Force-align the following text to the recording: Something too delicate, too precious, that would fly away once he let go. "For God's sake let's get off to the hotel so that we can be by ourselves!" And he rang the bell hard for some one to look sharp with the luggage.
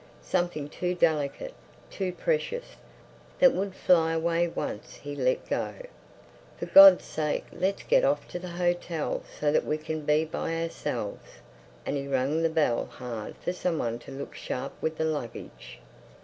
Something 0.23 0.67
too 0.67 0.95
delicate, 0.95 1.53
too 1.91 2.11
precious, 2.11 2.75
that 3.37 3.53
would 3.53 3.75
fly 3.75 4.13
away 4.13 4.47
once 4.47 4.95
he 4.95 5.15
let 5.15 5.47
go. 5.47 5.75
"For 6.57 6.65
God's 6.65 7.05
sake 7.05 7.45
let's 7.51 7.83
get 7.83 8.03
off 8.03 8.27
to 8.29 8.39
the 8.39 8.47
hotel 8.49 9.21
so 9.39 9.51
that 9.51 9.63
we 9.63 9.77
can 9.77 10.01
be 10.01 10.25
by 10.25 10.59
ourselves!" 10.63 11.33
And 11.85 11.97
he 11.97 12.07
rang 12.07 12.41
the 12.41 12.49
bell 12.49 12.87
hard 12.87 13.35
for 13.43 13.53
some 13.53 13.77
one 13.77 13.99
to 13.99 14.11
look 14.11 14.33
sharp 14.33 14.73
with 14.81 14.97
the 14.97 15.05
luggage. 15.05 15.77